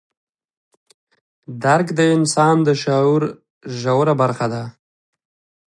درک 1.63 1.87
د 1.99 2.01
انسان 2.15 2.55
د 2.67 2.69
شعور 2.83 3.21
ژوره 3.79 4.13
برخه 4.21 4.47
ده. 4.53 4.63